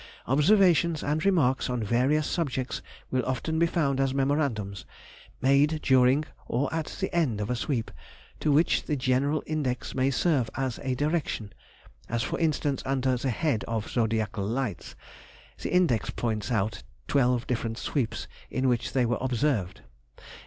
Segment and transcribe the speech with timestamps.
[0.25, 4.83] Observations and remarks on various subjects will often be found as memorandums,
[5.41, 7.91] made during or at the end of a sweep,
[8.39, 13.63] to which the general index may serve as a direction—as for instance under the head
[13.65, 19.81] of zodiacal lights—the index points out twelve different sweeps in which they were observed.